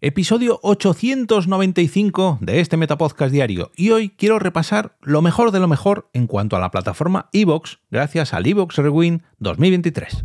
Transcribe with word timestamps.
Episodio 0.00 0.60
895 0.62 2.38
de 2.40 2.60
este 2.60 2.76
Metapodcast 2.76 3.32
diario 3.32 3.72
y 3.74 3.90
hoy 3.90 4.10
quiero 4.10 4.38
repasar 4.38 4.94
lo 5.02 5.22
mejor 5.22 5.50
de 5.50 5.58
lo 5.58 5.66
mejor 5.66 6.08
en 6.12 6.28
cuanto 6.28 6.54
a 6.54 6.60
la 6.60 6.70
plataforma 6.70 7.28
Evox 7.32 7.80
gracias 7.90 8.32
al 8.32 8.46
Evox 8.46 8.76
Rewind 8.76 9.22
2023. 9.40 10.24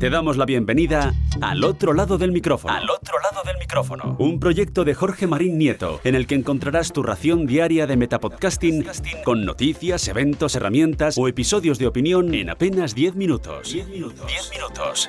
Te 0.00 0.10
damos 0.10 0.36
la 0.36 0.46
bienvenida 0.46 1.14
al 1.40 1.62
otro 1.62 1.92
lado 1.92 2.18
del 2.18 2.32
micrófono. 2.32 2.74
Al 2.74 2.90
otro 2.90 3.20
lado 3.20 3.44
del 3.46 3.56
micrófono. 3.56 4.16
Un 4.18 4.40
proyecto 4.40 4.84
de 4.84 4.94
Jorge 4.94 5.28
Marín 5.28 5.56
Nieto 5.56 6.00
en 6.02 6.16
el 6.16 6.26
que 6.26 6.34
encontrarás 6.34 6.92
tu 6.92 7.04
ración 7.04 7.46
diaria 7.46 7.86
de 7.86 7.96
metapodcasting 7.96 8.84
con 9.24 9.44
noticias, 9.44 10.08
eventos, 10.08 10.56
herramientas 10.56 11.16
o 11.18 11.28
episodios 11.28 11.78
de 11.78 11.86
opinión 11.86 12.34
en 12.34 12.50
apenas 12.50 12.96
10 12.96 13.14
minutos. 13.14 13.72
10 13.72 13.90
minutos. 13.90 14.26
10 14.26 14.50
minutos. 14.50 15.08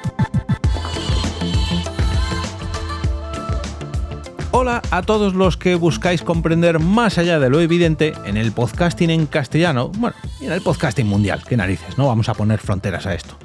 Hola 4.62 4.84
a 4.92 5.02
todos 5.02 5.34
los 5.34 5.58
que 5.58 5.74
buscáis 5.74 6.22
comprender 6.22 6.78
más 6.78 7.18
allá 7.18 7.40
de 7.40 7.50
lo 7.50 7.62
evidente 7.62 8.14
en 8.26 8.38
el 8.38 8.52
podcasting 8.52 9.10
en 9.10 9.26
castellano, 9.26 9.90
bueno, 9.98 10.16
y 10.40 10.46
en 10.46 10.52
el 10.52 10.62
podcasting 10.62 11.08
mundial, 11.08 11.42
qué 11.50 11.58
narices, 11.58 11.98
no 11.98 12.06
vamos 12.06 12.30
a 12.30 12.36
poner 12.36 12.60
fronteras 12.60 13.08
a 13.08 13.16
esto. 13.16 13.36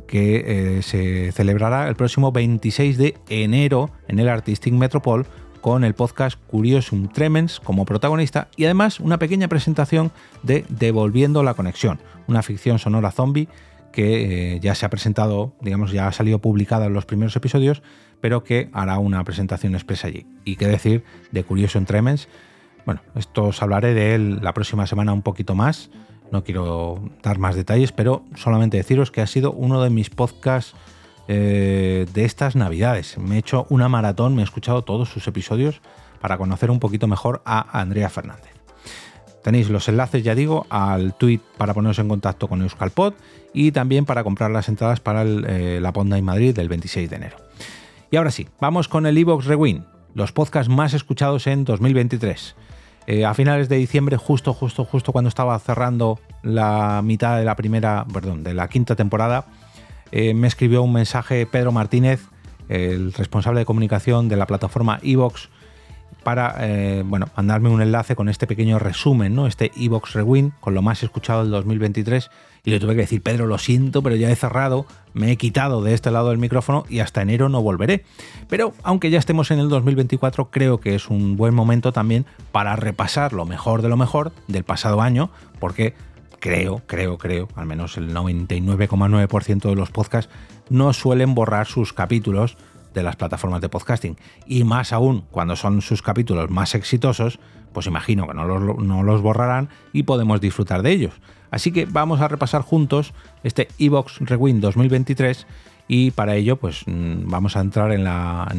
que 0.07 0.43
eh, 0.77 0.81
se 0.81 1.31
celebrará 1.31 1.87
el 1.87 1.95
próximo 1.95 2.33
26 2.33 2.97
de 2.97 3.17
enero 3.29 3.91
en 4.09 4.19
el 4.19 4.27
Artistic 4.27 4.73
Metropol 4.73 5.25
con 5.61 5.83
el 5.83 5.93
podcast 5.93 6.39
Curiosum 6.47 7.07
Tremens 7.07 7.59
como 7.59 7.85
protagonista 7.85 8.49
y 8.57 8.65
además 8.65 8.99
una 8.99 9.19
pequeña 9.19 9.47
presentación 9.47 10.11
de 10.43 10.65
Devolviendo 10.69 11.43
la 11.43 11.53
Conexión, 11.53 11.99
una 12.27 12.41
ficción 12.41 12.79
sonora 12.79 13.11
zombie 13.11 13.47
que 13.91 14.55
eh, 14.55 14.59
ya 14.59 14.73
se 14.75 14.85
ha 14.85 14.89
presentado, 14.89 15.53
digamos, 15.61 15.91
ya 15.91 16.07
ha 16.07 16.11
salido 16.11 16.39
publicada 16.39 16.85
en 16.85 16.93
los 16.93 17.05
primeros 17.05 17.35
episodios, 17.35 17.83
pero 18.21 18.43
que 18.43 18.69
hará 18.73 18.99
una 18.99 19.23
presentación 19.23 19.75
expresa 19.75 20.07
allí. 20.07 20.25
Y 20.45 20.55
qué 20.55 20.67
decir 20.67 21.03
de 21.31 21.43
Curiosum 21.43 21.85
Tremens. 21.85 22.27
Bueno, 22.85 23.01
esto 23.15 23.45
os 23.45 23.61
hablaré 23.61 23.93
de 23.93 24.15
él 24.15 24.39
la 24.41 24.53
próxima 24.53 24.87
semana 24.87 25.13
un 25.13 25.21
poquito 25.21 25.55
más. 25.55 25.91
No 26.31 26.43
quiero 26.43 27.01
dar 27.21 27.37
más 27.37 27.55
detalles, 27.55 27.91
pero 27.91 28.23
solamente 28.35 28.77
deciros 28.77 29.11
que 29.11 29.21
ha 29.21 29.27
sido 29.27 29.51
uno 29.51 29.83
de 29.83 29.89
mis 29.89 30.09
podcasts 30.09 30.75
eh, 31.33 32.07
de 32.13 32.25
estas 32.25 32.57
navidades. 32.57 33.17
Me 33.17 33.35
he 33.35 33.39
hecho 33.39 33.65
una 33.69 33.87
maratón, 33.87 34.35
me 34.35 34.41
he 34.41 34.43
escuchado 34.43 34.81
todos 34.81 35.07
sus 35.07 35.25
episodios 35.27 35.79
para 36.19 36.37
conocer 36.37 36.69
un 36.69 36.79
poquito 36.79 37.07
mejor 37.07 37.41
a 37.45 37.79
Andrea 37.79 38.09
Fernández. 38.09 38.51
Tenéis 39.41 39.69
los 39.69 39.87
enlaces, 39.87 40.25
ya 40.25 40.35
digo, 40.35 40.67
al 40.69 41.13
tweet 41.13 41.39
para 41.57 41.73
poneros 41.73 41.99
en 41.99 42.09
contacto 42.09 42.49
con 42.49 42.61
Euskalpod 42.61 43.13
y 43.53 43.71
también 43.71 44.03
para 44.03 44.25
comprar 44.25 44.51
las 44.51 44.67
entradas 44.67 44.99
para 44.99 45.23
eh, 45.23 45.79
la 45.81 45.93
Ponda 45.93 46.17
en 46.17 46.25
Madrid 46.25 46.53
del 46.53 46.67
26 46.67 47.09
de 47.09 47.15
enero. 47.15 47.37
Y 48.11 48.17
ahora 48.17 48.31
sí, 48.31 48.49
vamos 48.59 48.89
con 48.89 49.05
el 49.05 49.17
Evox 49.17 49.45
Rewind, 49.45 49.85
los 50.13 50.33
podcasts 50.33 50.69
más 50.69 50.93
escuchados 50.93 51.47
en 51.47 51.63
2023. 51.63 52.55
Eh, 53.07 53.23
a 53.23 53.33
finales 53.33 53.69
de 53.69 53.77
diciembre, 53.77 54.17
justo, 54.17 54.53
justo, 54.53 54.83
justo 54.83 55.13
cuando 55.13 55.29
estaba 55.29 55.57
cerrando 55.59 56.19
la 56.43 57.01
mitad 57.01 57.37
de 57.37 57.45
la 57.45 57.55
primera, 57.55 58.05
perdón, 58.11 58.43
de 58.43 58.53
la 58.53 58.67
quinta 58.67 58.97
temporada, 58.97 59.45
eh, 60.11 60.33
me 60.33 60.47
escribió 60.47 60.83
un 60.83 60.93
mensaje 60.93 61.45
Pedro 61.45 61.71
Martínez, 61.71 62.21
el 62.69 63.13
responsable 63.13 63.59
de 63.59 63.65
comunicación 63.65 64.29
de 64.29 64.37
la 64.37 64.47
plataforma 64.47 64.99
Evox, 65.03 65.49
para 66.23 66.55
eh, 66.59 67.03
bueno, 67.05 67.27
mandarme 67.35 67.69
un 67.69 67.81
enlace 67.81 68.15
con 68.15 68.29
este 68.29 68.47
pequeño 68.47 68.79
resumen, 68.79 69.33
¿no? 69.35 69.47
este 69.47 69.71
Evox 69.75 70.13
Rewind, 70.13 70.51
con 70.59 70.73
lo 70.73 70.81
más 70.81 71.03
escuchado 71.03 71.41
del 71.41 71.51
2023. 71.51 72.29
Y 72.63 72.69
le 72.69 72.79
tuve 72.79 72.93
que 72.93 73.01
decir, 73.01 73.23
Pedro, 73.23 73.47
lo 73.47 73.57
siento, 73.57 74.03
pero 74.03 74.15
ya 74.15 74.29
he 74.29 74.35
cerrado, 74.35 74.85
me 75.13 75.31
he 75.31 75.37
quitado 75.37 75.81
de 75.81 75.95
este 75.95 76.11
lado 76.11 76.29
del 76.29 76.37
micrófono 76.37 76.85
y 76.89 76.99
hasta 76.99 77.23
enero 77.23 77.49
no 77.49 77.63
volveré. 77.63 78.05
Pero 78.49 78.73
aunque 78.83 79.09
ya 79.09 79.17
estemos 79.17 79.49
en 79.49 79.57
el 79.57 79.67
2024, 79.67 80.51
creo 80.51 80.79
que 80.79 80.93
es 80.93 81.09
un 81.09 81.37
buen 81.37 81.55
momento 81.55 81.91
también 81.91 82.27
para 82.51 82.75
repasar 82.75 83.33
lo 83.33 83.45
mejor 83.45 83.81
de 83.81 83.89
lo 83.89 83.97
mejor 83.97 84.31
del 84.47 84.63
pasado 84.63 85.01
año, 85.01 85.31
porque 85.59 85.95
creo, 86.41 86.81
creo, 86.87 87.17
creo, 87.17 87.47
al 87.55 87.65
menos 87.65 87.95
el 87.95 88.13
99,9% 88.13 89.69
de 89.69 89.75
los 89.75 89.91
podcasts 89.91 90.33
no 90.69 90.91
suelen 90.91 91.35
borrar 91.35 91.67
sus 91.67 91.93
capítulos 91.93 92.57
de 92.93 93.03
las 93.03 93.15
plataformas 93.15 93.61
de 93.61 93.69
podcasting. 93.69 94.17
Y 94.45 94.65
más 94.65 94.91
aún, 94.91 95.23
cuando 95.31 95.55
son 95.55 95.81
sus 95.81 96.01
capítulos 96.01 96.49
más 96.49 96.75
exitosos, 96.75 97.39
pues 97.71 97.87
imagino 97.87 98.27
que 98.27 98.33
no 98.33 98.45
los, 98.45 98.77
no 98.79 99.03
los 99.03 99.21
borrarán 99.21 99.69
y 99.93 100.03
podemos 100.03 100.41
disfrutar 100.41 100.81
de 100.81 100.91
ellos. 100.91 101.13
Así 101.51 101.71
que 101.71 101.85
vamos 101.85 102.19
a 102.21 102.27
repasar 102.27 102.61
juntos 102.63 103.13
este 103.43 103.67
Evox 103.77 104.19
Rewind 104.19 104.61
2023 104.61 105.45
y 105.87 106.11
para 106.11 106.35
ello 106.35 106.57
pues 106.57 106.83
mm, 106.85 107.29
vamos 107.29 107.55
a 107.55 107.61
entrar 107.61 107.91
en, 107.91 108.07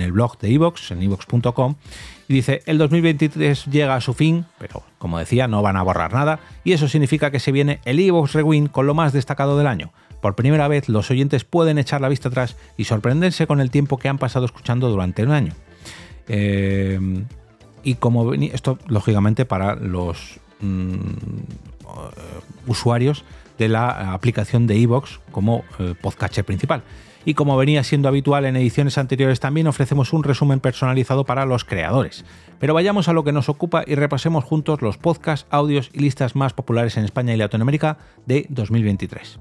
el 0.00 0.12
blog 0.12 0.38
de 0.38 0.52
Evox, 0.52 0.90
en 0.90 1.02
evox.com 1.02 1.76
y 2.28 2.34
dice, 2.34 2.62
el 2.66 2.78
2023 2.78 3.66
llega 3.66 3.94
a 3.94 4.00
su 4.00 4.14
fin, 4.14 4.46
pero 4.58 4.82
como 4.98 5.18
decía, 5.18 5.48
no 5.48 5.62
van 5.62 5.76
a 5.76 5.82
borrar 5.82 6.12
nada 6.12 6.40
y 6.64 6.72
eso 6.72 6.88
significa 6.88 7.30
que 7.30 7.40
se 7.40 7.52
viene 7.52 7.80
el 7.84 7.98
Evox 8.00 8.32
Rewind 8.32 8.70
con 8.70 8.86
lo 8.86 8.94
más 8.94 9.12
destacado 9.12 9.58
del 9.58 9.66
año. 9.66 9.92
Por 10.20 10.34
primera 10.36 10.68
vez 10.68 10.88
los 10.88 11.10
oyentes 11.10 11.44
pueden 11.44 11.78
echar 11.78 12.00
la 12.00 12.08
vista 12.08 12.28
atrás 12.28 12.56
y 12.76 12.84
sorprenderse 12.84 13.46
con 13.46 13.60
el 13.60 13.70
tiempo 13.70 13.98
que 13.98 14.08
han 14.08 14.18
pasado 14.18 14.46
escuchando 14.46 14.88
durante 14.88 15.24
un 15.24 15.32
año. 15.32 15.52
Eh, 16.28 17.24
y 17.82 17.94
como 17.96 18.32
esto 18.32 18.78
lógicamente 18.86 19.44
para 19.44 19.74
los 19.74 20.38
mm, 20.60 20.98
usuarios 22.66 23.24
de 23.62 23.68
la 23.68 24.12
aplicación 24.12 24.66
de 24.66 24.76
Evox 24.76 25.20
como 25.30 25.64
eh, 25.78 25.94
podcast 26.00 26.36
principal 26.40 26.82
y 27.24 27.34
como 27.34 27.56
venía 27.56 27.84
siendo 27.84 28.08
habitual 28.08 28.44
en 28.44 28.56
ediciones 28.56 28.98
anteriores 28.98 29.38
también 29.38 29.68
ofrecemos 29.68 30.12
un 30.12 30.24
resumen 30.24 30.58
personalizado 30.58 31.24
para 31.24 31.46
los 31.46 31.64
creadores. 31.64 32.24
Pero 32.58 32.74
vayamos 32.74 33.08
a 33.08 33.12
lo 33.12 33.22
que 33.22 33.30
nos 33.30 33.48
ocupa 33.48 33.84
y 33.86 33.94
repasemos 33.94 34.42
juntos 34.42 34.82
los 34.82 34.98
podcasts, 34.98 35.46
audios 35.50 35.90
y 35.92 36.00
listas 36.00 36.34
más 36.34 36.52
populares 36.52 36.96
en 36.96 37.04
España 37.04 37.32
y 37.32 37.36
Latinoamérica 37.36 37.98
de 38.26 38.46
2023. 38.48 39.38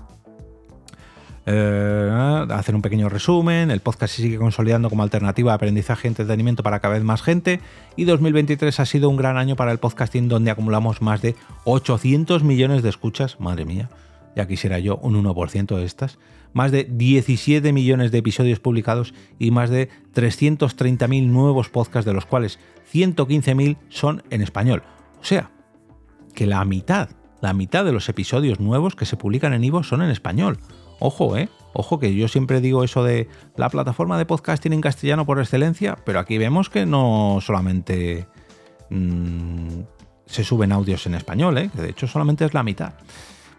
Eh, 1.47 2.45
hacer 2.51 2.75
un 2.75 2.83
pequeño 2.83 3.09
resumen, 3.09 3.71
el 3.71 3.79
podcast 3.79 4.13
se 4.15 4.21
sigue 4.21 4.37
consolidando 4.37 4.91
como 4.91 5.01
alternativa 5.01 5.51
de 5.51 5.55
aprendizaje 5.55 6.07
y 6.07 6.09
entretenimiento 6.09 6.61
para 6.61 6.79
cada 6.79 6.93
vez 6.93 7.03
más 7.03 7.23
gente 7.23 7.59
y 7.95 8.03
2023 8.03 8.79
ha 8.79 8.85
sido 8.85 9.09
un 9.09 9.17
gran 9.17 9.37
año 9.37 9.55
para 9.55 9.71
el 9.71 9.79
podcasting 9.79 10.29
donde 10.29 10.51
acumulamos 10.51 11.01
más 11.01 11.23
de 11.23 11.35
800 11.63 12.43
millones 12.43 12.83
de 12.83 12.89
escuchas, 12.89 13.39
madre 13.39 13.65
mía, 13.65 13.89
ya 14.35 14.47
quisiera 14.47 14.79
yo 14.79 14.97
un 14.97 15.21
1% 15.21 15.75
de 15.75 15.85
estas, 15.85 16.19
más 16.53 16.71
de 16.71 16.83
17 16.83 17.71
millones 17.73 18.11
de 18.11 18.17
episodios 18.17 18.59
publicados 18.59 19.13
y 19.39 19.51
más 19.51 19.69
de 19.69 19.89
330.000 20.13 21.27
nuevos 21.27 21.69
podcasts, 21.69 22.05
de 22.05 22.13
los 22.13 22.25
cuales 22.25 22.59
115.000 22.93 23.77
son 23.89 24.23
en 24.29 24.41
español. 24.41 24.83
O 25.21 25.23
sea, 25.23 25.51
que 26.33 26.45
la 26.45 26.63
mitad, 26.65 27.09
la 27.41 27.53
mitad 27.53 27.85
de 27.85 27.91
los 27.91 28.09
episodios 28.09 28.59
nuevos 28.59 28.95
que 28.95 29.05
se 29.05 29.17
publican 29.17 29.53
en 29.53 29.63
Ivo 29.63 29.83
son 29.83 30.01
en 30.01 30.09
español. 30.09 30.59
Ojo, 30.99 31.37
eh. 31.37 31.49
Ojo 31.73 31.99
que 31.99 32.13
yo 32.13 32.27
siempre 32.27 32.61
digo 32.61 32.83
eso 32.83 33.03
de 33.03 33.27
la 33.55 33.69
plataforma 33.69 34.17
de 34.17 34.25
podcasting 34.25 34.73
en 34.73 34.81
castellano 34.81 35.25
por 35.25 35.39
excelencia, 35.39 35.97
pero 36.05 36.19
aquí 36.19 36.37
vemos 36.37 36.69
que 36.69 36.85
no 36.85 37.39
solamente 37.41 38.27
mm, 38.89 39.79
se 40.25 40.43
suben 40.43 40.71
audios 40.71 41.05
en 41.07 41.15
español, 41.15 41.57
¿eh? 41.57 41.69
que 41.73 41.81
de 41.81 41.89
hecho 41.89 42.07
solamente 42.07 42.45
es 42.45 42.53
la 42.53 42.63
mitad. 42.63 42.93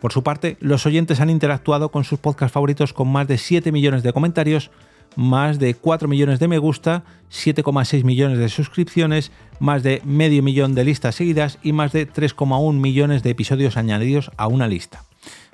Por 0.03 0.13
su 0.13 0.25
parte, 0.25 0.57
los 0.59 0.85
oyentes 0.85 1.21
han 1.21 1.31
interactuado 1.31 1.93
con 1.93 2.03
sus 2.03 2.19
podcasts 2.19 2.53
favoritos 2.53 2.93
con 2.93 3.07
más 3.07 3.29
de 3.29 3.39
7 3.39 3.71
millones 3.71 4.03
de 4.03 4.13
comentarios, 4.13 4.73
más 5.15 5.61
de 5.61 5.75
4 5.75 6.09
millones 6.09 6.41
de 6.41 6.49
me 6.49 6.59
gusta, 6.59 7.05
7,6 7.31 8.03
millones 8.03 8.39
de 8.39 8.49
suscripciones, 8.49 9.31
más 9.61 9.85
de 9.85 10.03
medio 10.05 10.43
millón 10.43 10.75
de 10.75 10.83
listas 10.83 11.15
seguidas 11.15 11.61
y 11.63 11.73
más 11.73 11.93
de 11.93 12.13
3,1 12.13 12.73
millones 12.73 13.23
de 13.23 13.31
episodios 13.31 13.77
añadidos 13.77 14.33
a 14.39 14.49
una 14.49 14.67
lista. 14.67 15.05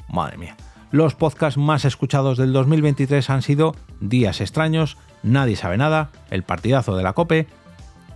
Madre 0.08 0.38
mía. 0.38 0.56
Los 0.92 1.14
podcasts 1.14 1.58
más 1.58 1.84
escuchados 1.84 2.38
del 2.38 2.54
2023 2.54 3.28
han 3.28 3.42
sido 3.42 3.76
Días 4.00 4.40
extraños, 4.40 4.96
Nadie 5.22 5.56
sabe 5.56 5.76
nada, 5.76 6.10
El 6.30 6.42
partidazo 6.42 6.96
de 6.96 7.02
la 7.02 7.12
Cope, 7.12 7.48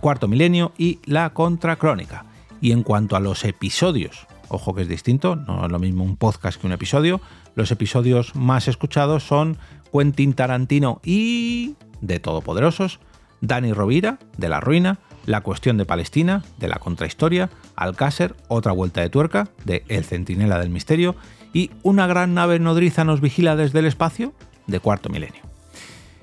Cuarto 0.01 0.27
Milenio 0.27 0.71
y 0.79 0.97
La 1.05 1.29
Contracrónica. 1.29 2.25
Y 2.59 2.71
en 2.71 2.81
cuanto 2.81 3.15
a 3.15 3.19
los 3.19 3.45
episodios, 3.45 4.25
ojo 4.53 4.73
que 4.73 4.83
es 4.83 4.87
distinto, 4.87 5.35
no 5.35 5.65
es 5.65 5.71
lo 5.71 5.79
mismo 5.79 6.03
un 6.03 6.15
podcast 6.15 6.59
que 6.59 6.67
un 6.67 6.73
episodio, 6.73 7.21
los 7.55 7.71
episodios 7.71 8.35
más 8.35 8.67
escuchados 8.67 9.23
son 9.23 9.57
Quentin 9.91 10.33
Tarantino 10.33 11.01
y 11.03 11.75
de 12.01 12.19
Todopoderosos, 12.19 12.99
Dani 13.41 13.73
Rovira, 13.73 14.19
de 14.37 14.49
La 14.49 14.59
Ruina, 14.59 14.99
La 15.25 15.41
Cuestión 15.41 15.77
de 15.77 15.85
Palestina, 15.85 16.43
de 16.57 16.67
La 16.67 16.77
Contrahistoria, 16.77 17.49
Alcácer, 17.75 18.35
Otra 18.47 18.71
Vuelta 18.71 19.01
de 19.01 19.09
Tuerca, 19.09 19.49
de 19.65 19.83
El 19.87 20.03
Centinela 20.05 20.59
del 20.59 20.69
Misterio, 20.69 21.15
y 21.53 21.69
Una 21.83 22.07
gran 22.07 22.33
nave 22.33 22.57
nodriza 22.59 23.03
nos 23.03 23.21
vigila 23.21 23.55
desde 23.55 23.79
el 23.79 23.85
espacio, 23.85 24.33
de 24.65 24.79
Cuarto 24.79 25.09
Milenio. 25.09 25.41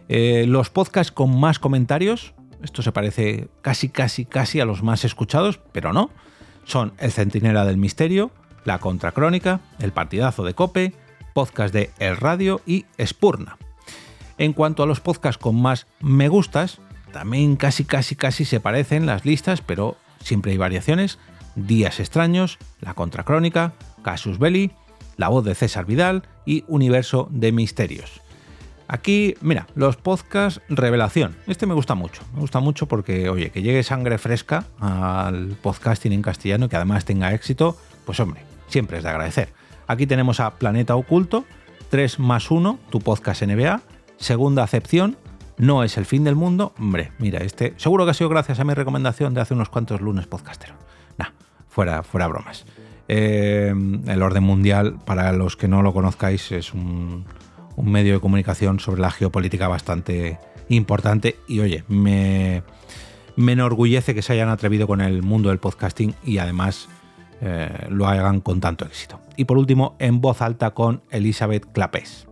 Eh, 0.09 0.45
los 0.49 0.71
podcasts 0.71 1.13
con 1.13 1.39
más 1.39 1.59
comentarios, 1.59 2.35
esto 2.63 2.83
se 2.83 2.91
parece 2.91 3.49
casi, 3.63 3.89
casi, 3.89 4.25
casi 4.25 4.61
a 4.61 4.65
los 4.65 4.83
más 4.83 5.05
escuchados, 5.05 5.61
pero 5.73 5.93
no, 5.93 6.11
son 6.71 6.93
El 6.99 7.13
Centinela 7.13 7.65
del 7.65 7.77
Misterio, 7.77 8.31
La 8.65 8.79
Contracrónica, 8.79 9.61
El 9.79 9.93
Partidazo 9.93 10.45
de 10.45 10.55
Cope, 10.55 10.95
podcast 11.35 11.75
de 11.75 11.91
El 11.99 12.17
Radio 12.17 12.61
y 12.65 12.87
Spurna. 13.05 13.59
En 14.39 14.53
cuanto 14.53 14.83
a 14.83 14.87
los 14.87 15.01
podcasts 15.01 15.43
con 15.43 15.61
más 15.61 15.87
me 16.01 16.29
gustas, 16.29 16.81
también 17.13 17.57
casi 17.57 17.85
casi 17.85 18.15
casi 18.15 18.45
se 18.45 18.61
parecen 18.61 19.05
las 19.05 19.25
listas, 19.25 19.61
pero 19.61 19.97
siempre 20.23 20.53
hay 20.53 20.59
variaciones. 20.59 21.19
Días 21.57 22.01
extraños, 22.01 22.59
La 22.81 22.95
Contracrónica, 22.95 23.75
Casus 24.03 24.39
Belli, 24.39 24.71
La 25.17 25.29
voz 25.29 25.45
de 25.45 25.55
César 25.55 25.85
Vidal 25.85 26.23
y 26.47 26.65
Universo 26.69 27.29
de 27.31 27.53
Misterios. 27.53 28.23
Aquí, 28.93 29.37
mira, 29.41 29.69
los 29.77 29.97
podcasts 29.97 30.61
revelación. 30.69 31.37
Este 31.47 31.65
me 31.65 31.75
gusta 31.75 31.95
mucho. 31.95 32.23
Me 32.35 32.41
gusta 32.41 32.59
mucho 32.59 32.87
porque, 32.87 33.29
oye, 33.29 33.51
que 33.51 33.63
llegue 33.63 33.85
sangre 33.85 34.19
fresca 34.19 34.65
al 34.81 35.57
podcasting 35.63 36.13
en 36.13 36.23
castellano 36.23 36.67
y 36.67 36.69
que 36.69 36.75
además 36.75 37.05
tenga 37.05 37.33
éxito, 37.33 37.77
pues 38.05 38.19
hombre, 38.19 38.43
siempre 38.67 38.99
es 38.99 39.05
de 39.05 39.11
agradecer. 39.11 39.53
Aquí 39.87 40.09
tenemos 40.09 40.41
a 40.41 40.59
Planeta 40.59 40.97
Oculto, 40.97 41.45
3 41.91 42.19
más 42.19 42.51
1, 42.51 42.81
tu 42.91 42.99
podcast 42.99 43.45
NBA, 43.45 43.81
segunda 44.17 44.65
acepción, 44.65 45.17
no 45.57 45.85
es 45.85 45.97
el 45.97 46.05
fin 46.05 46.25
del 46.25 46.35
mundo. 46.35 46.75
Hombre, 46.77 47.13
mira, 47.21 47.45
este 47.45 47.75
seguro 47.77 48.05
que 48.05 48.11
ha 48.11 48.15
sido 48.15 48.29
gracias 48.29 48.59
a 48.59 48.65
mi 48.65 48.75
recomendación 48.75 49.35
de 49.35 49.41
hace 49.41 49.55
unos 49.55 49.69
cuantos 49.69 50.01
lunes 50.01 50.27
podcaster. 50.27 50.73
Nah, 51.17 51.29
fuera, 51.69 52.03
fuera 52.03 52.27
bromas. 52.27 52.67
Eh, 53.07 53.73
el 54.09 54.23
orden 54.23 54.43
mundial, 54.43 54.99
para 55.05 55.31
los 55.31 55.57
que 55.57 55.69
no 55.69 55.81
lo 55.83 55.93
conozcáis, 55.93 56.51
es 56.51 56.75
un, 56.75 57.25
medio 57.83 58.15
de 58.15 58.21
comunicación 58.21 58.81
sobre 58.81 59.01
la 59.01 59.11
geopolítica 59.11 59.69
bastante 59.69 60.39
importante 60.69 61.37
y 61.49 61.61
oye, 61.61 61.85
me, 61.89 62.63
me 63.37 63.53
enorgullece 63.53 64.15
que 64.15 64.23
se 64.23 64.33
hayan 64.33 64.49
atrevido 64.49 64.87
con 64.87 65.01
el 65.01 65.23
mundo 65.23 65.49
del 65.49 65.59
podcasting 65.59 66.15
y 66.25 66.39
además 66.39 66.89
eh, 67.41 67.87
lo 67.89 68.07
hagan 68.07 68.41
con 68.41 68.61
tanto 68.61 68.85
éxito. 68.85 69.21
Y 69.37 69.45
por 69.45 69.59
último, 69.59 69.97
en 69.99 70.21
voz 70.21 70.43
alta 70.43 70.73
con 70.73 71.03
Elizabeth 71.11 71.67
Clapés 71.73 72.27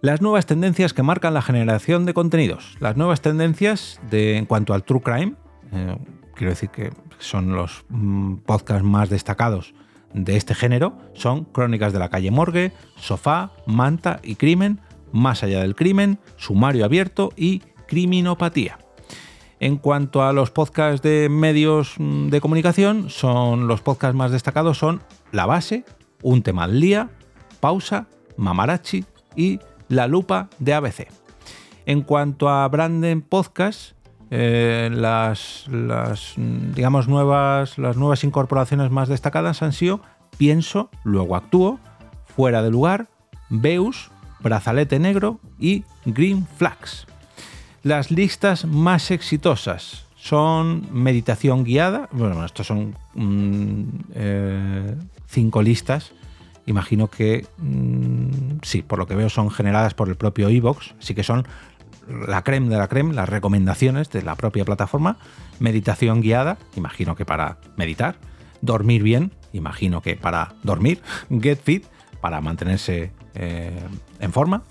las 0.00 0.22
nuevas 0.22 0.46
tendencias 0.46 0.94
que 0.94 1.02
marcan 1.02 1.34
la 1.34 1.42
generación 1.42 2.06
de 2.06 2.14
contenidos. 2.14 2.76
Las 2.80 2.96
nuevas 2.96 3.20
tendencias 3.20 4.00
de, 4.10 4.38
en 4.38 4.46
cuanto 4.46 4.72
al 4.72 4.82
true 4.82 5.02
crime, 5.02 5.34
eh, 5.72 5.96
quiero 6.34 6.50
decir 6.50 6.70
que 6.70 6.90
son 7.18 7.54
los 7.54 7.84
mm, 7.90 8.36
podcasts 8.36 8.82
más 8.82 9.10
destacados 9.10 9.74
de 10.12 10.36
este 10.36 10.54
género, 10.54 10.96
son 11.14 11.44
Crónicas 11.44 11.92
de 11.92 11.98
la 11.98 12.08
calle 12.08 12.30
Morgue, 12.30 12.72
Sofá, 12.96 13.52
Manta 13.66 14.20
y 14.22 14.36
Crimen, 14.36 14.80
Más 15.12 15.42
allá 15.42 15.60
del 15.60 15.74
crimen, 15.74 16.18
Sumario 16.36 16.84
abierto 16.84 17.32
y 17.36 17.60
Criminopatía. 17.88 18.78
En 19.58 19.76
cuanto 19.76 20.22
a 20.22 20.32
los 20.32 20.50
podcasts 20.50 21.02
de 21.02 21.28
medios 21.28 21.94
mm, 21.98 22.28
de 22.28 22.40
comunicación, 22.40 23.10
son 23.10 23.68
los 23.68 23.82
podcasts 23.82 24.16
más 24.16 24.30
destacados 24.30 24.78
son 24.78 25.02
La 25.32 25.46
Base, 25.46 25.84
Un 26.22 26.42
tema 26.42 26.64
al 26.64 26.80
día, 26.80 27.10
Pausa, 27.60 28.06
Mamarachi 28.36 29.04
y 29.36 29.60
la 29.88 30.06
lupa 30.06 30.48
de 30.58 30.74
ABC. 30.74 31.08
En 31.84 32.02
cuanto 32.02 32.48
a 32.48 32.66
Branden 32.68 33.20
Podcast, 33.20 33.92
eh, 34.30 34.88
las, 34.92 35.64
digamos 35.66 37.08
nuevas, 37.08 37.78
las 37.78 37.96
nuevas 37.96 38.24
incorporaciones 38.24 38.90
más 38.90 39.08
destacadas 39.08 39.62
han 39.62 39.72
sido 39.72 40.00
Pienso, 40.38 40.90
luego 41.04 41.36
actúo, 41.36 41.78
Fuera 42.34 42.62
de 42.62 42.70
lugar, 42.70 43.08
Beus, 43.48 44.10
Brazalete 44.40 44.98
Negro 44.98 45.40
y 45.58 45.84
Green 46.04 46.46
Flags. 46.56 47.06
Las 47.82 48.10
listas 48.10 48.64
más 48.64 49.10
exitosas 49.10 50.06
son 50.16 50.86
Meditación 50.92 51.64
Guiada, 51.64 52.08
bueno, 52.12 52.44
estos 52.44 52.68
son 52.68 52.94
mm, 53.14 53.84
eh, 54.14 54.96
cinco 55.26 55.60
listas 55.62 56.12
imagino 56.70 57.08
que 57.08 57.46
mm, 57.58 58.60
sí, 58.62 58.82
por 58.82 58.98
lo 58.98 59.06
que 59.06 59.14
veo 59.14 59.28
son 59.28 59.50
generadas 59.50 59.94
por 59.94 60.08
el 60.08 60.16
propio 60.16 60.48
Evox, 60.48 60.94
así 60.98 61.14
que 61.14 61.22
son 61.22 61.46
la 62.10 62.42
creme 62.42 62.68
de 62.68 62.76
la 62.76 62.88
creme, 62.88 63.14
las 63.14 63.28
recomendaciones 63.28 64.10
de 64.10 64.22
la 64.22 64.34
propia 64.36 64.64
plataforma, 64.64 65.18
meditación 65.58 66.20
guiada, 66.20 66.58
imagino 66.76 67.14
que 67.14 67.24
para 67.24 67.58
meditar, 67.76 68.16
dormir 68.60 69.02
bien, 69.02 69.32
imagino 69.52 70.02
que 70.02 70.16
para 70.16 70.54
dormir, 70.62 71.00
get 71.40 71.60
fit, 71.62 71.84
para 72.20 72.40
mantenerse 72.40 73.12
eh, 73.34 73.78
en 74.18 74.32
forma, 74.32 74.62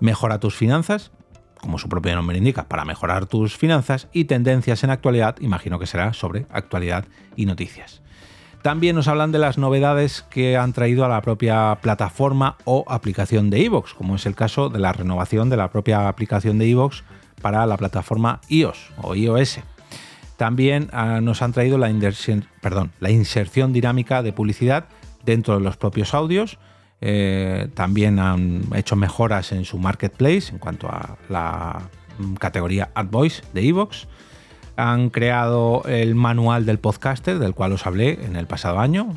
mejora 0.00 0.40
tus 0.40 0.56
finanzas, 0.56 1.12
como 1.58 1.78
su 1.78 1.88
propio 1.88 2.14
nombre 2.14 2.38
indica, 2.38 2.68
para 2.68 2.84
mejorar 2.84 3.26
tus 3.26 3.56
finanzas 3.56 4.08
y 4.12 4.24
tendencias 4.24 4.82
en 4.82 4.90
actualidad, 4.90 5.36
imagino 5.40 5.78
que 5.78 5.86
será 5.86 6.12
sobre 6.14 6.46
actualidad 6.50 7.04
y 7.36 7.46
noticias. 7.46 8.02
También 8.62 8.94
nos 8.94 9.08
hablan 9.08 9.32
de 9.32 9.38
las 9.38 9.56
novedades 9.56 10.22
que 10.28 10.58
han 10.58 10.74
traído 10.74 11.06
a 11.06 11.08
la 11.08 11.22
propia 11.22 11.78
plataforma 11.80 12.56
o 12.64 12.84
aplicación 12.88 13.48
de 13.48 13.60
iVoox, 13.60 13.94
como 13.94 14.16
es 14.16 14.26
el 14.26 14.34
caso 14.34 14.68
de 14.68 14.78
la 14.78 14.92
renovación 14.92 15.48
de 15.48 15.56
la 15.56 15.70
propia 15.70 16.08
aplicación 16.08 16.58
de 16.58 16.66
iVoox 16.66 17.02
para 17.40 17.64
la 17.64 17.78
plataforma 17.78 18.42
iOS 18.48 18.92
o 19.00 19.14
iOS. 19.14 19.60
También 20.36 20.88
ah, 20.92 21.20
nos 21.22 21.40
han 21.40 21.52
traído 21.52 21.78
la, 21.78 21.90
inserción 23.10 23.72
dinámica 23.72 24.22
de 24.22 24.32
publicidad 24.34 24.88
dentro 25.24 25.54
de 25.54 25.60
los 25.60 25.78
propios 25.78 26.12
audios. 26.12 26.58
Eh, 27.00 27.68
también 27.72 28.18
han 28.18 28.64
hecho 28.74 28.94
mejoras 28.94 29.52
en 29.52 29.64
su 29.64 29.78
marketplace 29.78 30.52
en 30.52 30.58
cuanto 30.58 30.86
a 30.88 31.16
la 31.30 31.80
mm, 32.18 32.34
categoría 32.34 32.90
AdVoice 32.94 33.42
de 33.54 33.62
iVoox 33.62 34.06
han 34.80 35.10
creado 35.10 35.82
el 35.86 36.14
manual 36.14 36.66
del 36.66 36.78
podcaster, 36.78 37.38
del 37.38 37.54
cual 37.54 37.72
os 37.72 37.86
hablé 37.86 38.24
en 38.24 38.36
el 38.36 38.46
pasado 38.46 38.78
año, 38.78 39.14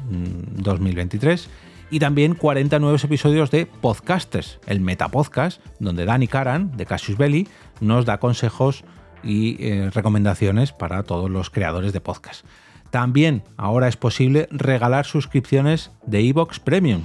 2023, 0.55 1.47
mm, 1.47 1.95
y 1.95 1.99
también 1.99 2.35
40 2.35 2.79
nuevos 2.79 3.03
episodios 3.03 3.51
de 3.51 3.65
Podcasters, 3.65 4.59
el 4.65 4.81
Metapodcast, 4.81 5.61
donde 5.79 6.05
Dani 6.05 6.27
Karan, 6.27 6.75
de 6.75 6.85
Cassius 6.85 7.17
Belli, 7.17 7.47
nos 7.81 8.05
da 8.05 8.19
consejos 8.19 8.83
y 9.23 9.57
eh, 9.59 9.89
recomendaciones 9.93 10.71
para 10.71 11.03
todos 11.03 11.29
los 11.29 11.49
creadores 11.49 11.93
de 11.93 12.01
podcast. 12.01 12.45
También 12.89 13.43
ahora 13.57 13.87
es 13.87 13.97
posible 13.97 14.47
regalar 14.51 15.05
suscripciones 15.05 15.91
de 16.05 16.27
Evox 16.27 16.59
Premium 16.59 17.03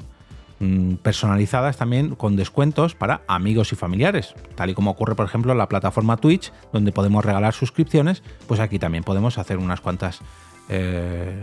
personalizadas 1.02 1.76
también 1.76 2.16
con 2.16 2.34
descuentos 2.34 2.94
para 2.94 3.22
amigos 3.28 3.72
y 3.72 3.76
familiares, 3.76 4.34
tal 4.56 4.70
y 4.70 4.74
como 4.74 4.90
ocurre 4.90 5.14
por 5.14 5.26
ejemplo 5.26 5.52
en 5.52 5.58
la 5.58 5.68
plataforma 5.68 6.16
Twitch, 6.16 6.52
donde 6.72 6.90
podemos 6.90 7.24
regalar 7.24 7.54
suscripciones, 7.54 8.22
pues 8.46 8.58
aquí 8.58 8.78
también 8.78 9.04
podemos 9.04 9.38
hacer 9.38 9.58
unas 9.58 9.80
cuantas, 9.80 10.20
eh, 10.68 11.40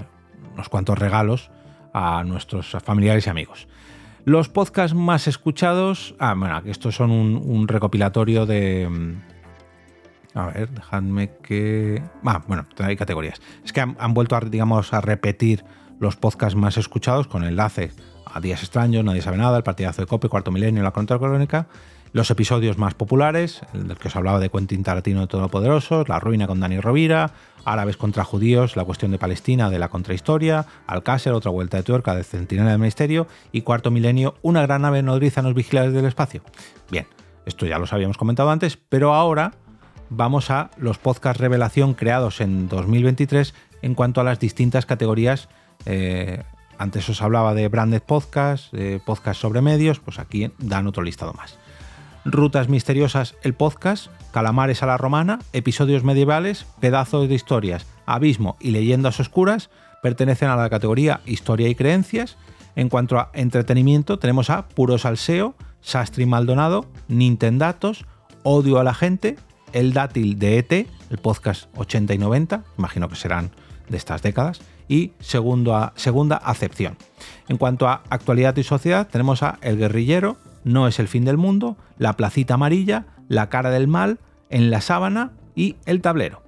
unos 0.53 0.67
cuantos 0.67 0.99
regalos 0.99 1.49
a 1.93 2.23
nuestros 2.25 2.75
familiares 2.83 3.27
y 3.27 3.29
amigos. 3.29 3.67
Los 4.25 4.49
podcasts 4.49 4.95
más 4.95 5.27
escuchados, 5.27 6.15
ah, 6.19 6.33
bueno, 6.35 6.61
estos 6.65 6.95
son 6.95 7.11
un, 7.11 7.67
recopilatorio 7.67 8.45
de... 8.45 8.89
Mm, 8.89 10.37
a 10.37 10.47
ver, 10.47 10.69
dejadme 10.71 11.31
que... 11.41 12.03
Ah, 12.25 12.43
bueno, 12.47 12.65
hay 12.79 12.97
categorías. 12.97 13.39
Es 13.63 13.71
que 13.71 13.81
han, 13.81 14.13
vuelto 14.13 14.35
a, 14.35 14.41
digamos, 14.41 14.93
a 14.93 14.99
repetir 14.99 15.63
los 15.99 16.17
podcasts 16.17 16.55
más 16.55 16.75
escuchados 16.77 17.27
con 17.27 17.43
enlace 17.43 17.91
a 18.35 18.41
Días 18.41 18.61
Extraños, 18.61 19.03
Nadie 19.03 19.21
sabe 19.21 19.37
nada, 19.37 19.57
El 19.57 19.63
partidazo 19.63 20.01
de 20.01 20.07
Cope, 20.07 20.27
Cuarto 20.27 20.51
Milenio, 20.51 20.83
La 20.83 20.91
Contracrónica. 20.91 21.67
Los 22.11 22.29
episodios 22.29 22.77
más 22.77 22.93
populares, 22.93 23.61
el 23.73 23.97
que 23.97 24.09
os 24.09 24.15
hablaba 24.15 24.39
de 24.39 24.49
Quentin 24.49 24.83
Tarantino 24.83 25.21
de 25.21 25.27
Todopoderosos, 25.27 26.09
La 26.09 26.19
Ruina 26.19 26.45
con 26.45 26.59
Dani 26.59 26.79
Rovira, 26.81 27.31
Árabes 27.63 27.95
contra 27.95 28.25
Judíos, 28.25 28.75
La 28.75 28.83
Cuestión 28.83 29.11
de 29.11 29.17
Palestina 29.17 29.69
de 29.69 29.79
la 29.79 29.87
Contrahistoria, 29.87 30.65
Alcácer, 30.85 31.31
Otra 31.31 31.49
Vuelta 31.49 31.77
de 31.77 31.83
Tuerca 31.83 32.13
de 32.13 32.25
Centinela 32.25 32.71
del 32.71 32.79
Ministerio 32.79 33.27
y 33.53 33.61
Cuarto 33.61 33.89
Milenio, 33.89 34.35
Una 34.41 34.61
gran 34.63 34.81
nave 34.81 35.01
nodriza 35.01 35.41
nos 35.41 35.53
vigila 35.53 35.83
desde 35.83 35.99
el 35.99 36.05
espacio. 36.05 36.41
Bien, 36.91 37.07
esto 37.45 37.65
ya 37.65 37.79
los 37.79 37.93
habíamos 37.93 38.17
comentado 38.17 38.49
antes, 38.49 38.77
pero 38.77 39.13
ahora 39.13 39.53
vamos 40.09 40.51
a 40.51 40.71
los 40.77 40.97
podcasts 40.97 41.39
revelación 41.39 41.93
creados 41.93 42.41
en 42.41 42.67
2023 42.67 43.53
en 43.81 43.95
cuanto 43.95 44.19
a 44.19 44.25
las 44.25 44.39
distintas 44.39 44.85
categorías. 44.85 45.47
Eh, 45.85 46.43
antes 46.77 47.09
os 47.09 47.21
hablaba 47.21 47.53
de 47.53 47.67
branded 47.67 48.01
podcast, 48.01 48.71
de 48.71 48.99
podcast 48.99 49.39
sobre 49.39 49.61
medios, 49.61 49.99
pues 49.99 50.19
aquí 50.19 50.51
dan 50.59 50.87
otro 50.87 51.03
listado 51.03 51.33
más. 51.33 51.57
Rutas 52.25 52.69
Misteriosas, 52.69 53.35
el 53.43 53.53
podcast, 53.53 54.07
Calamares 54.31 54.81
a 54.81 54.87
la 54.87 54.97
Romana, 54.97 55.39
episodios 55.53 56.03
medievales, 56.03 56.65
pedazos 56.79 57.29
de 57.29 57.35
historias, 57.35 57.85
Abismo 58.05 58.57
y 58.59 58.71
Leyendas 58.71 59.19
Oscuras 59.19 59.69
pertenecen 60.01 60.49
a 60.49 60.55
la 60.55 60.69
categoría 60.69 61.21
Historia 61.25 61.67
y 61.67 61.75
Creencias. 61.75 62.37
En 62.75 62.89
cuanto 62.89 63.17
a 63.17 63.31
entretenimiento, 63.33 64.19
tenemos 64.19 64.49
a 64.49 64.67
Puro 64.67 64.97
Salseo, 64.97 65.55
Sastri 65.81 66.25
Maldonado, 66.25 66.85
Nintendatos, 67.07 68.05
Odio 68.43 68.79
a 68.79 68.83
la 68.83 68.93
Gente, 68.93 69.37
El 69.75 69.91
Dátil 69.91 70.39
de 70.39 70.57
ET, 70.57 70.71
el 70.71 71.17
podcast 71.17 71.67
80 71.75 72.13
y 72.13 72.17
90, 72.17 72.63
imagino 72.77 73.09
que 73.09 73.17
serán 73.17 73.51
de 73.89 73.97
estas 73.97 74.21
décadas, 74.21 74.61
y 74.87 75.11
segunda 75.19 76.37
acepción. 76.37 76.95
En 77.49 77.57
cuanto 77.57 77.89
a 77.89 78.01
actualidad 78.09 78.55
y 78.55 78.63
sociedad, 78.63 79.05
tenemos 79.09 79.43
a 79.43 79.59
El 79.61 79.77
Guerrillero, 79.77 80.37
no 80.63 80.87
es 80.87 80.97
el 80.99 81.09
fin 81.09 81.25
del 81.25 81.35
mundo, 81.35 81.75
La 81.97 82.13
placita 82.13 82.53
amarilla, 82.53 83.05
La 83.27 83.49
cara 83.49 83.69
del 83.69 83.89
mal, 83.89 84.19
En 84.49 84.71
la 84.71 84.79
sábana 84.79 85.33
y 85.55 85.75
El 85.85 86.01
tablero. 86.01 86.41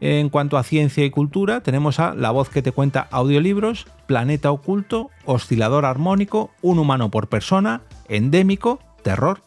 En 0.00 0.28
cuanto 0.28 0.58
a 0.58 0.64
ciencia 0.64 1.04
y 1.04 1.10
cultura, 1.10 1.60
tenemos 1.60 2.00
a 2.00 2.16
La 2.16 2.32
voz 2.32 2.48
que 2.48 2.62
te 2.62 2.72
cuenta 2.72 3.06
audiolibros, 3.12 3.86
Planeta 4.08 4.50
oculto, 4.50 5.10
Oscilador 5.24 5.84
armónico, 5.84 6.50
Un 6.62 6.80
humano 6.80 7.12
por 7.12 7.28
persona, 7.28 7.82
Endémico, 8.08 8.80
Terror, 9.04 9.40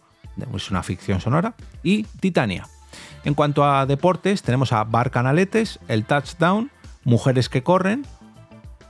es 0.55 0.71
una 0.71 0.83
ficción 0.83 1.19
sonora, 1.19 1.55
y 1.83 2.03
Titania. 2.21 2.65
En 3.25 3.33
cuanto 3.33 3.65
a 3.65 3.85
deportes, 3.85 4.43
tenemos 4.43 4.71
a 4.73 4.83
Bar 4.83 5.11
Canaletes, 5.11 5.79
El 5.87 6.05
Touchdown, 6.05 6.71
Mujeres 7.03 7.49
que 7.49 7.63
corren, 7.63 8.05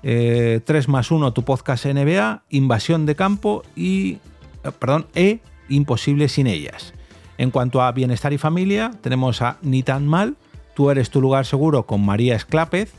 3 0.02 0.04
eh, 0.04 0.84
más 0.88 1.12
1 1.12 1.34
tu 1.34 1.44
podcast 1.44 1.86
NBA, 1.86 2.44
Invasión 2.50 3.06
de 3.06 3.16
campo 3.16 3.64
y 3.76 4.20
eh, 4.64 4.72
perdón, 4.78 5.08
E, 5.16 5.40
Imposible 5.68 6.30
sin 6.30 6.48
ellas. 6.48 6.94
En 7.38 7.52
cuanto 7.52 7.82
a 7.82 7.92
bienestar 7.92 8.34
y 8.34 8.38
familia, 8.38 8.92
tenemos 9.02 9.42
a 9.42 9.58
Ni 9.62 9.84
tan 9.84 10.08
mal, 10.08 10.36
Tú 10.74 10.90
eres 10.90 11.10
tu 11.10 11.20
lugar 11.20 11.46
seguro 11.46 11.86
con 11.86 12.06
María 12.06 12.36
Esclápez, 12.36 12.94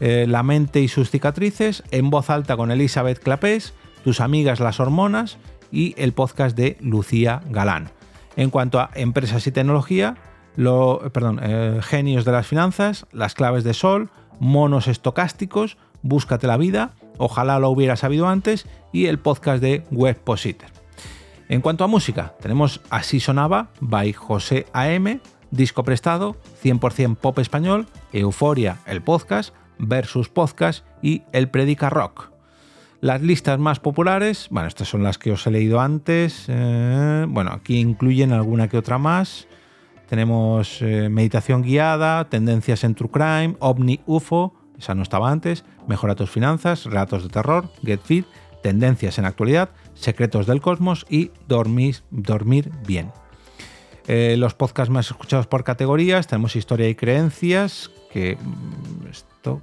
eh, 0.00 0.26
La 0.28 0.42
mente 0.42 0.80
y 0.80 0.88
sus 0.88 1.10
cicatrices, 1.10 1.82
En 1.90 2.10
voz 2.10 2.30
alta 2.30 2.56
con 2.56 2.70
Elizabeth 2.70 3.20
Clapés, 3.20 3.72
Tus 4.04 4.20
amigas 4.20 4.60
las 4.60 4.80
hormonas 4.80 5.38
y 5.72 5.94
el 5.96 6.12
podcast 6.12 6.56
de 6.56 6.76
Lucía 6.80 7.42
Galán. 7.50 7.90
En 8.36 8.50
cuanto 8.50 8.80
a 8.80 8.90
empresas 8.94 9.46
y 9.46 9.52
tecnología, 9.52 10.16
lo, 10.56 11.02
eh, 11.42 11.80
genios 11.82 12.24
de 12.24 12.32
las 12.32 12.46
finanzas, 12.46 13.06
las 13.12 13.34
claves 13.34 13.64
de 13.64 13.74
sol, 13.74 14.10
monos 14.38 14.88
estocásticos, 14.88 15.76
búscate 16.02 16.46
la 16.46 16.56
vida, 16.56 16.92
ojalá 17.18 17.58
lo 17.58 17.70
hubiera 17.70 17.96
sabido 17.96 18.28
antes 18.28 18.66
y 18.92 19.06
el 19.06 19.18
podcast 19.18 19.62
de 19.62 19.84
Webpositor. 19.90 20.70
En 21.48 21.60
cuanto 21.60 21.84
a 21.84 21.88
música, 21.88 22.34
tenemos 22.40 22.80
Así 22.90 23.20
Sonaba 23.20 23.70
by 23.80 24.12
José 24.12 24.66
AM, 24.72 25.20
disco 25.50 25.82
prestado, 25.82 26.36
100% 26.62 27.16
pop 27.16 27.38
español, 27.38 27.86
Euforia, 28.12 28.78
el 28.86 29.02
podcast, 29.02 29.54
versus 29.78 30.28
podcast 30.28 30.84
y 31.02 31.22
el 31.32 31.48
Predica 31.48 31.90
Rock. 31.90 32.30
Las 33.00 33.22
listas 33.22 33.58
más 33.58 33.80
populares, 33.80 34.48
bueno, 34.50 34.68
estas 34.68 34.88
son 34.88 35.02
las 35.02 35.16
que 35.16 35.32
os 35.32 35.46
he 35.46 35.50
leído 35.50 35.80
antes. 35.80 36.44
Eh, 36.48 37.24
bueno, 37.28 37.50
aquí 37.52 37.78
incluyen 37.78 38.32
alguna 38.32 38.68
que 38.68 38.76
otra 38.76 38.98
más. 38.98 39.48
Tenemos 40.10 40.82
eh, 40.82 41.08
meditación 41.08 41.62
guiada, 41.62 42.28
tendencias 42.28 42.82
en 42.82 42.96
True 42.96 43.10
Crime, 43.12 43.54
OVNI 43.60 44.00
UFO, 44.06 44.56
esa 44.76 44.96
no 44.96 45.04
estaba 45.04 45.30
antes, 45.30 45.64
Mejora 45.86 46.16
tus 46.16 46.28
finanzas, 46.28 46.84
relatos 46.84 47.22
de 47.22 47.28
terror, 47.28 47.70
Get 47.84 48.00
Fit, 48.02 48.26
tendencias 48.60 49.20
en 49.20 49.24
actualidad, 49.24 49.70
secretos 49.94 50.48
del 50.48 50.60
cosmos 50.60 51.06
y 51.08 51.30
dormir, 51.46 51.98
dormir 52.10 52.72
bien. 52.84 53.12
Eh, 54.08 54.34
los 54.36 54.54
podcasts 54.54 54.90
más 54.90 55.06
escuchados 55.06 55.46
por 55.46 55.62
categorías, 55.62 56.26
tenemos 56.26 56.56
historia 56.56 56.88
y 56.88 56.96
creencias, 56.96 57.92
que 58.12 58.34
mm, 58.34 59.06
esto 59.12 59.60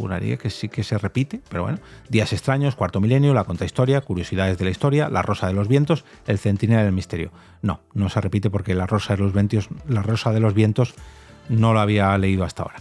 juraría 0.00 0.38
que 0.38 0.50
sí 0.50 0.68
que 0.68 0.82
se 0.82 0.96
repite, 0.98 1.40
pero 1.48 1.64
bueno. 1.64 1.78
Días 2.08 2.32
extraños, 2.32 2.74
cuarto 2.74 3.00
milenio, 3.00 3.34
la 3.34 3.44
contrahistoria, 3.44 4.00
curiosidades 4.00 4.56
de 4.58 4.64
la 4.64 4.70
historia, 4.70 5.08
la 5.08 5.22
rosa 5.22 5.46
de 5.46 5.52
los 5.52 5.68
vientos, 5.68 6.04
el 6.26 6.38
centinela 6.38 6.84
del 6.84 6.92
misterio. 6.92 7.30
No, 7.62 7.80
no 7.92 8.08
se 8.08 8.20
repite 8.20 8.50
porque 8.50 8.74
la 8.74 8.86
rosa 8.86 9.14
de 9.14 9.22
los 9.22 9.32
vientos, 9.32 9.68
la 9.88 10.02
rosa 10.02 10.32
de 10.32 10.40
los 10.40 10.54
vientos 10.54 10.94
no 11.48 11.72
lo 11.72 11.80
había 11.80 12.16
leído 12.16 12.44
hasta 12.44 12.62
ahora. 12.62 12.76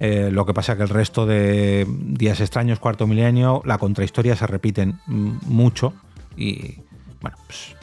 Eh, 0.00 0.30
lo 0.32 0.46
que 0.46 0.54
pasa 0.54 0.72
es 0.72 0.78
que 0.78 0.84
el 0.84 0.88
resto 0.88 1.26
de 1.26 1.86
Días 1.88 2.40
extraños, 2.40 2.78
cuarto 2.78 3.06
milenio, 3.06 3.62
la 3.64 3.78
contrahistoria 3.78 4.36
se 4.36 4.46
repiten 4.46 4.98
mucho 5.06 5.94
y 6.36 6.78
bueno, 7.20 7.36
pues 7.46 7.76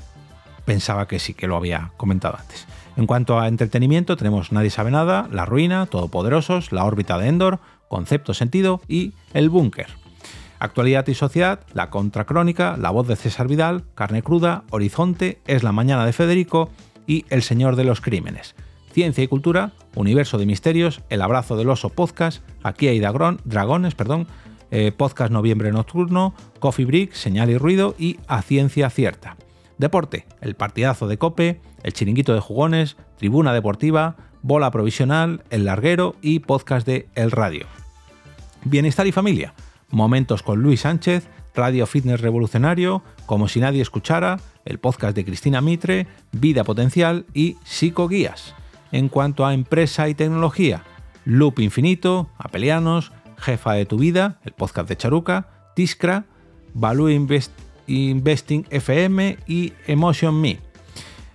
pensaba 0.65 1.07
que 1.07 1.19
sí 1.19 1.33
que 1.33 1.47
lo 1.47 1.55
había 1.55 1.91
comentado 1.97 2.38
antes. 2.39 2.67
En 2.97 3.07
cuanto 3.07 3.39
a 3.39 3.47
entretenimiento, 3.47 4.17
tenemos 4.17 4.51
Nadie 4.51 4.69
sabe 4.69 4.91
nada, 4.91 5.27
La 5.31 5.45
Ruina, 5.45 5.85
Todopoderosos, 5.85 6.71
La 6.71 6.83
órbita 6.83 7.17
de 7.17 7.27
Endor, 7.27 7.59
Concepto 7.91 8.33
Sentido 8.33 8.79
y 8.88 9.12
El 9.33 9.50
Búnker. 9.50 9.88
Actualidad 10.60 11.05
y 11.10 11.13
sociedad, 11.13 11.60
La 11.74 11.89
Contracrónica, 11.89 12.77
La 12.77 12.89
voz 12.89 13.05
de 13.05 13.17
César 13.17 13.50
Vidal, 13.50 13.83
Carne 13.95 14.24
cruda, 14.24 14.63
Horizonte, 14.71 15.41
Es 15.45 15.62
la 15.62 15.74
mañana 15.74 16.05
de 16.05 16.13
Federico 16.13 16.69
y 17.05 17.25
El 17.29 17.41
Señor 17.41 17.75
de 17.75 17.83
los 17.83 18.00
Crímenes. 18.00 18.55
Ciencia 18.93 19.25
y 19.25 19.27
cultura, 19.27 19.74
Universo 19.93 20.38
de 20.38 20.45
Misterios, 20.45 21.01
El 21.10 21.21
Abrazo 21.21 21.57
del 21.57 21.69
Oso 21.69 21.89
Podcast, 21.89 22.41
Aquí 22.63 22.88
hay 22.88 23.01
dragones, 23.01 23.95
perdón, 23.95 24.25
eh, 24.71 24.93
Podcast 24.95 25.33
Noviembre 25.33 25.74
Nocturno, 25.74 26.33
Coffee 26.60 26.86
Break, 26.86 27.12
Señal 27.12 27.50
y 27.50 27.57
Ruido 27.57 27.93
y 28.00 28.19
A 28.27 28.41
Ciencia 28.41 28.89
Cierta. 28.89 29.36
Deporte, 29.77 30.27
el 30.39 30.55
partidazo 30.55 31.10
de 31.10 31.17
Cope, 31.17 31.60
el 31.83 31.91
chiringuito 31.91 32.33
de 32.33 32.39
jugones, 32.39 32.95
tribuna 33.17 33.51
deportiva, 33.53 34.15
bola 34.43 34.71
provisional, 34.71 35.43
el 35.50 35.65
larguero 35.65 36.15
y 36.21 36.39
podcast 36.39 36.88
de 36.88 37.10
El 37.15 37.31
Radio. 37.31 37.80
Bienestar 38.63 39.07
y 39.07 39.11
familia, 39.11 39.53
momentos 39.89 40.43
con 40.43 40.61
Luis 40.61 40.81
Sánchez, 40.81 41.27
Radio 41.55 41.85
Fitness 41.85 42.21
Revolucionario, 42.21 43.03
como 43.25 43.47
si 43.47 43.59
nadie 43.59 43.81
escuchara, 43.81 44.39
el 44.65 44.79
podcast 44.79 45.15
de 45.15 45.25
Cristina 45.25 45.61
Mitre, 45.61 46.07
Vida 46.31 46.63
Potencial 46.63 47.25
y 47.33 47.57
Psicoguías. 47.63 48.53
En 48.91 49.09
cuanto 49.09 49.45
a 49.45 49.53
empresa 49.53 50.09
y 50.09 50.15
tecnología, 50.15 50.83
Loop 51.25 51.59
Infinito, 51.59 52.29
Apelianos, 52.37 53.11
Jefa 53.37 53.73
de 53.73 53.85
tu 53.85 53.97
Vida, 53.97 54.39
el 54.43 54.53
podcast 54.53 54.87
de 54.87 54.97
Charuca, 54.97 55.49
Tiscra, 55.75 56.25
Value 56.73 57.09
Investing 57.87 58.65
FM 58.69 59.37
y 59.47 59.73
Emotion 59.87 60.39
Me. 60.39 60.59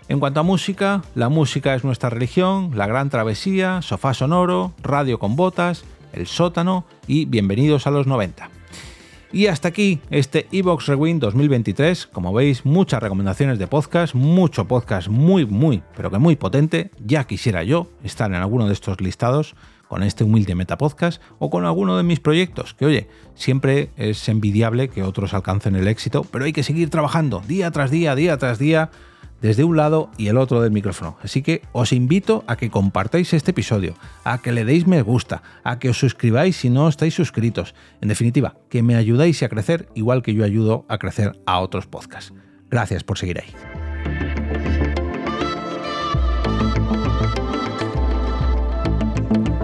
En 0.08 0.20
cuanto 0.20 0.38
a 0.38 0.44
música, 0.44 1.02
la 1.16 1.28
música 1.28 1.74
es 1.74 1.82
nuestra 1.82 2.10
religión, 2.10 2.70
La 2.74 2.86
Gran 2.86 3.10
Travesía, 3.10 3.82
Sofá 3.82 4.14
Sonoro, 4.14 4.72
Radio 4.82 5.18
con 5.18 5.34
Botas, 5.34 5.84
El 6.16 6.26
Sótano 6.26 6.86
y 7.06 7.26
Bienvenidos 7.26 7.86
a 7.86 7.90
los 7.90 8.06
90. 8.06 8.50
Y 9.32 9.48
hasta 9.48 9.68
aquí 9.68 10.00
este 10.10 10.46
Evox 10.52 10.86
Rewind 10.86 11.20
2023. 11.20 12.06
Como 12.06 12.32
veis, 12.32 12.64
muchas 12.64 13.02
recomendaciones 13.02 13.58
de 13.58 13.66
podcast, 13.66 14.14
mucho 14.14 14.66
podcast 14.66 15.08
muy, 15.08 15.44
muy, 15.44 15.82
pero 15.96 16.10
que 16.10 16.18
muy 16.18 16.36
potente. 16.36 16.90
Ya 17.04 17.24
quisiera 17.24 17.62
yo 17.62 17.88
estar 18.02 18.30
en 18.30 18.36
alguno 18.36 18.66
de 18.66 18.72
estos 18.72 19.00
listados 19.00 19.54
con 19.88 20.02
este 20.02 20.24
humilde 20.24 20.54
metapodcast 20.54 21.22
o 21.38 21.50
con 21.50 21.64
alguno 21.64 21.96
de 21.96 22.02
mis 22.02 22.20
proyectos, 22.20 22.74
que 22.74 22.86
oye, 22.86 23.08
siempre 23.34 23.90
es 23.96 24.28
envidiable 24.28 24.88
que 24.88 25.02
otros 25.02 25.34
alcancen 25.34 25.76
el 25.76 25.86
éxito, 25.86 26.24
pero 26.30 26.44
hay 26.44 26.52
que 26.52 26.62
seguir 26.62 26.90
trabajando 26.90 27.40
día 27.46 27.70
tras 27.70 27.90
día, 27.90 28.14
día 28.14 28.36
tras 28.36 28.58
día, 28.58 28.90
desde 29.40 29.64
un 29.64 29.76
lado 29.76 30.10
y 30.16 30.28
el 30.28 30.36
otro 30.36 30.60
del 30.60 30.70
micrófono. 30.72 31.16
Así 31.22 31.42
que 31.42 31.62
os 31.72 31.92
invito 31.92 32.44
a 32.46 32.56
que 32.56 32.70
compartáis 32.70 33.32
este 33.32 33.50
episodio, 33.50 33.94
a 34.24 34.38
que 34.38 34.52
le 34.52 34.64
deis 34.64 34.86
me 34.86 35.02
gusta, 35.02 35.42
a 35.64 35.78
que 35.78 35.88
os 35.88 35.98
suscribáis 35.98 36.56
si 36.56 36.70
no 36.70 36.88
estáis 36.88 37.14
suscritos. 37.14 37.74
En 38.00 38.08
definitiva, 38.08 38.56
que 38.68 38.82
me 38.82 38.96
ayudáis 38.96 39.42
a 39.42 39.48
crecer 39.48 39.88
igual 39.94 40.22
que 40.22 40.34
yo 40.34 40.44
ayudo 40.44 40.84
a 40.88 40.98
crecer 40.98 41.38
a 41.46 41.60
otros 41.60 41.86
podcasts. 41.86 42.32
Gracias 42.68 43.04
por 43.04 43.18
seguir 43.18 43.40
ahí. 43.40 43.54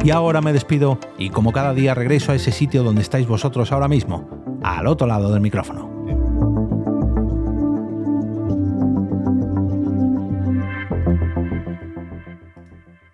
Y 0.05 0.11
ahora 0.11 0.41
me 0.41 0.53
despido 0.53 0.99
y 1.17 1.31
como 1.31 1.53
cada 1.53 1.75
día 1.75 1.95
regreso 1.95 2.33
a 2.33 2.35
ese 2.35 2.51
sitio 2.51 2.83
donde 2.83 3.03
estáis 3.03 3.29
vosotros 3.29 3.71
ahora 3.71 3.87
mismo, 3.87 4.29
al 4.63 4.89
otro 4.89 5.07
lado 5.07 5.33
del 5.33 5.41
micrófono. 5.41 5.92